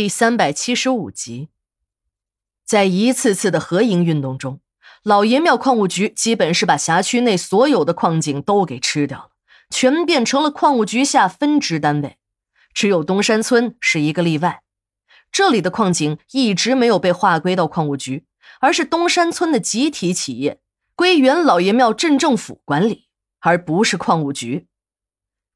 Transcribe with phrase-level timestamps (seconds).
[0.00, 1.50] 第三百七十五集，
[2.64, 4.60] 在一次次的合营运动中，
[5.02, 9.30] 老爷庙矿务局基本是把辖区内所有的矿井都给吃掉了，
[9.68, 12.16] 全变成了矿务局下分支单位。
[12.72, 14.62] 只有东山村是一个例外，
[15.30, 18.24] 这里的矿井一直没有被划归到矿务局，
[18.60, 20.62] 而是东山村的集体企业，
[20.96, 23.08] 归原老爷庙镇政府管理，
[23.40, 24.66] 而不是矿务局。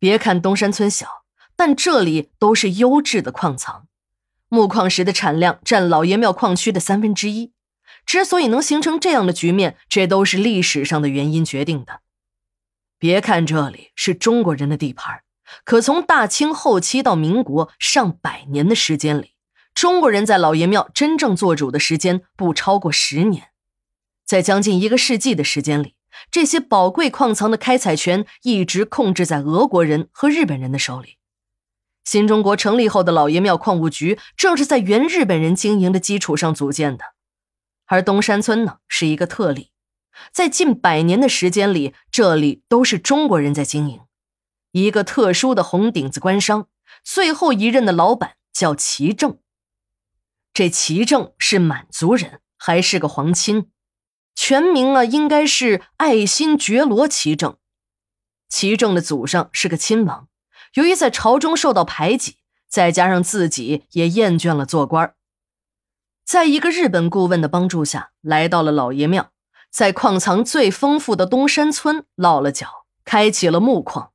[0.00, 1.22] 别看东山村小，
[1.54, 3.86] 但这里都是优质的矿藏。
[4.52, 7.52] 木矿石的产量占老爷庙矿区的三分之一，
[8.04, 12.00] 之所以能形成这样的局面，这都是历史上的原因决定的。
[12.98, 15.22] 别看这里是中国人的地盘，
[15.64, 19.30] 可从大清后期到民国上百年的时间里，
[19.72, 23.52] 中国人在老爷庙真正做主的时间不超过十年。
[24.26, 25.94] 在将近一个世纪的时间里，
[26.30, 31.16] 这些宝贵矿藏的开采权一直控制在俄国人和日本人的手里。
[32.04, 37.04] 新中国成立后的老爷庙矿务局，正是在原日本人经营的基础上组建的。
[37.86, 39.70] 而东山村呢，是一个特例，
[40.32, 44.00] 在近百年的时间里，这里都是中国人在经营，
[44.72, 46.68] 一个特殊的红顶子官商。
[47.04, 49.38] 最后一任的老板叫齐正，
[50.52, 53.70] 这齐正是满族人，还是个皇亲，
[54.34, 57.56] 全名啊应该是爱新觉罗齐正。
[58.48, 60.28] 齐正的祖上是个亲王。
[60.74, 62.36] 由于在朝中受到排挤，
[62.68, 65.14] 再加上自己也厌倦了做官
[66.24, 69.30] 在一个日本顾问的帮助下，来到了老爷庙，
[69.70, 74.12] 在矿藏最丰富的东山村落了脚，开启了木矿。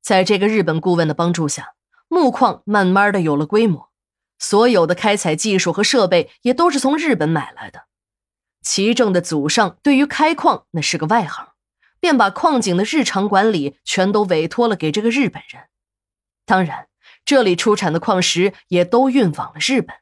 [0.00, 1.74] 在这个日本顾问的帮助下，
[2.08, 3.90] 木矿慢慢的有了规模，
[4.38, 7.86] 所有的开采技术和设备也都是从日本买来的。
[8.62, 11.48] 齐正的祖上对于开矿那是个外行。
[12.00, 15.64] 便把矿井的日常管理全都委托了给这个日本人，
[16.44, 16.88] 当然，
[17.24, 19.96] 这里出产的矿石也都运往了日本。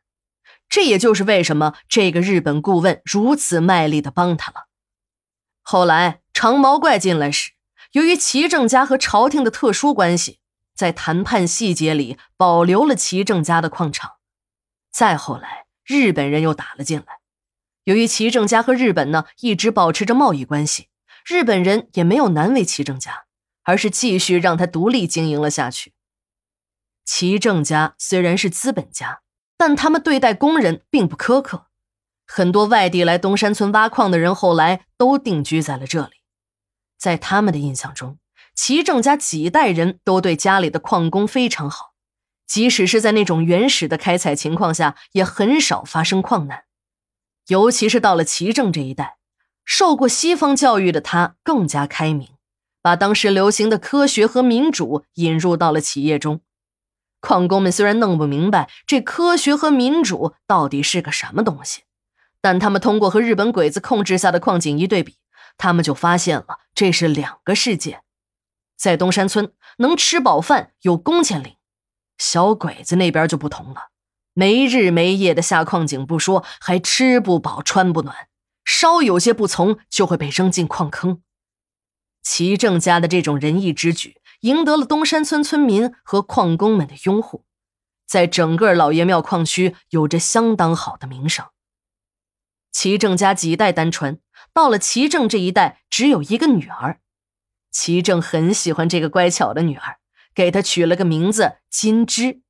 [0.68, 4.66] 这也就是为什么这个日本顾问如此卖力的帮他了。
[5.62, 7.52] 后来长毛怪进来时，
[7.92, 10.40] 由于齐正家和朝廷的特殊关系，
[10.74, 14.14] 在谈判细节里保留了齐正家的矿场。
[14.90, 17.20] 再后来，日本人又打了进来，
[17.84, 20.88] 由于齐正家和日本呢一直保持着贸易关系。
[21.24, 23.24] 日本人也没有难为齐正家，
[23.62, 25.94] 而是继续让他独立经营了下去。
[27.04, 29.22] 齐正家虽然是资本家，
[29.56, 31.68] 但他们对待工人并不苛刻。
[32.26, 36.12] 很多外地来东山村挖矿的人，后来都定居在了这里。
[36.98, 38.18] 在他们的印象中，
[38.54, 41.92] 齐正家几代人都对家里的矿工非常好，
[42.46, 46.64] 即使是在那种原始的开采情况下，也很少发生矿难。
[47.48, 49.18] 尤其是到了齐正这一代。
[49.64, 52.28] 受过西方教育的他更加开明，
[52.82, 56.40] 把当时流行的科学和民主引入到了企业中。
[57.20, 61.84] 矿工们虽然弄不明白这科学和民主到底是个什么东西，
[62.42, 65.16] 但他们通过和日本鬼子控制下的矿井一对比，
[65.56, 68.02] 他们就发现了这是两个世界。
[68.76, 71.54] 在东山村能吃饱饭，有工钱领，
[72.18, 73.88] 小鬼子那边就不同了，
[74.34, 78.14] 没日没夜的下矿井不说，还吃不饱穿不暖。
[78.64, 81.22] 稍有些不从，就会被扔进矿坑。
[82.22, 87.44] 齐正家的这种仁义之举，赢得了东山村村民和矿工们的拥护，
[88.06, 91.46] 在整个老爷庙矿区有着相当好的名声。
[92.72, 94.18] 齐正家几代单传，
[94.52, 97.00] 到了齐正这一代，只有一个女儿。
[97.70, 99.98] 齐正很喜欢这个乖巧的女儿，
[100.34, 102.40] 给她取了个名字金枝，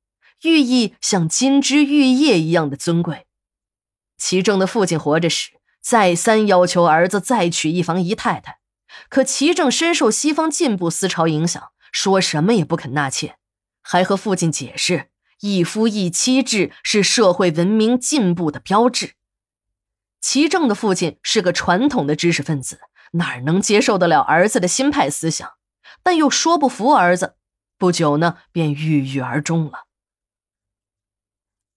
[0.43, 3.27] 寓意像金枝玉叶一样的尊贵。
[4.17, 5.51] 齐正的父亲活着时。
[5.85, 8.57] 再三要求儿子再娶一房姨太太，
[9.07, 13.37] 可齐正深受西方进步思潮影响，说什么也不肯纳妾，
[13.83, 19.13] 还和父亲解释一夫一妻制是社会文明进步的标志。
[20.19, 22.79] 齐正的父亲是个传统的知识分子，
[23.11, 25.51] 哪能接受得了儿子的新派思想？
[26.01, 27.35] 但又说不服儿子，
[27.77, 29.85] 不久呢，便郁郁而终了。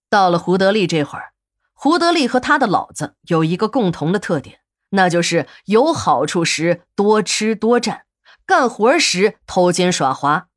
[0.09, 1.35] 到了胡德利这会儿。
[1.81, 4.59] 胡德利和他的老子有一个共同的特点，
[4.91, 8.03] 那就是有好处时多吃多占，
[8.45, 10.49] 干活时偷奸耍滑。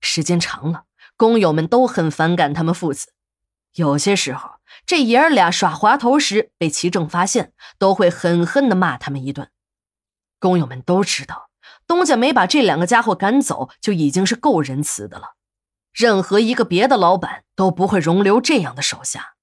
[0.00, 0.84] 时间长了，
[1.16, 3.12] 工友们都很反感他们父子。
[3.74, 9.50] 有些时候，这爷儿俩耍滑头时被齐正发现，都会狠狠地骂他们一顿。
[10.38, 11.50] 工友们都知道，
[11.88, 15.34] 东家没把这两个家伙赶走，就已经是够仁慈的了。
[15.92, 19.34] 任何一个别的老板都不会容留这样的手下。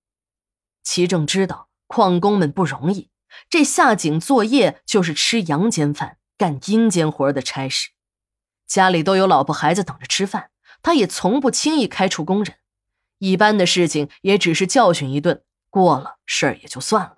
[0.88, 3.10] 齐正知道矿工们不容易，
[3.50, 7.90] 这下井作业就是吃阳间饭、干阴间活的差事，
[8.66, 10.50] 家里都有老婆孩子等着吃饭，
[10.82, 12.56] 他也从不轻易开除工人。
[13.18, 17.17] 一般的事情也只是教训一顿，过了事儿也就算了。